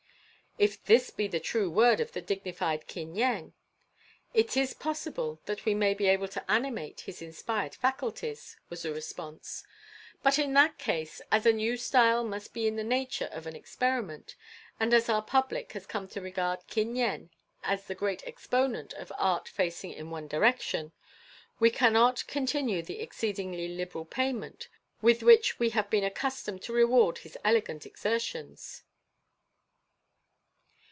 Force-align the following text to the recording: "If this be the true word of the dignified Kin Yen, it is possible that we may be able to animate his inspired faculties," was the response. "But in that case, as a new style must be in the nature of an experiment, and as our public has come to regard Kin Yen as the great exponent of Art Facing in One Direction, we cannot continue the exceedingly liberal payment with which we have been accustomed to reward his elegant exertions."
"If 0.59 0.83
this 0.83 1.09
be 1.09 1.27
the 1.27 1.39
true 1.39 1.71
word 1.71 1.99
of 1.99 2.11
the 2.11 2.21
dignified 2.21 2.85
Kin 2.85 3.15
Yen, 3.15 3.53
it 4.33 4.55
is 4.57 4.73
possible 4.73 5.41
that 5.45 5.65
we 5.65 5.73
may 5.73 5.93
be 5.95 6.05
able 6.07 6.27
to 6.27 6.51
animate 6.51 6.99
his 6.99 7.19
inspired 7.21 7.73
faculties," 7.73 8.57
was 8.69 8.83
the 8.83 8.93
response. 8.93 9.63
"But 10.21 10.37
in 10.37 10.53
that 10.53 10.77
case, 10.77 11.19
as 11.31 11.45
a 11.47 11.53
new 11.53 11.77
style 11.77 12.23
must 12.23 12.53
be 12.53 12.67
in 12.67 12.75
the 12.75 12.83
nature 12.83 13.29
of 13.31 13.47
an 13.47 13.55
experiment, 13.55 14.35
and 14.79 14.93
as 14.93 15.09
our 15.09 15.21
public 15.23 15.71
has 15.71 15.87
come 15.87 16.07
to 16.09 16.21
regard 16.21 16.67
Kin 16.67 16.95
Yen 16.97 17.31
as 17.63 17.85
the 17.87 17.95
great 17.95 18.21
exponent 18.27 18.93
of 18.93 19.11
Art 19.17 19.47
Facing 19.47 19.93
in 19.93 20.11
One 20.11 20.27
Direction, 20.27 20.91
we 21.59 21.71
cannot 21.71 22.27
continue 22.27 22.83
the 22.83 22.99
exceedingly 22.99 23.69
liberal 23.69 24.05
payment 24.05 24.67
with 25.01 25.23
which 25.23 25.57
we 25.57 25.69
have 25.71 25.89
been 25.89 26.03
accustomed 26.03 26.61
to 26.63 26.73
reward 26.73 27.19
his 27.19 27.37
elegant 27.43 27.85
exertions." 27.85 28.83